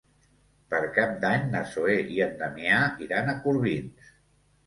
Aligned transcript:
Per 0.69 0.77
Cap 0.95 1.11
d'Any 1.25 1.43
na 1.51 1.59
Zoè 1.73 1.97
i 2.15 2.17
en 2.27 2.33
Damià 2.41 2.79
iran 3.09 3.29
a 3.29 3.35
Corbins. 3.45 4.11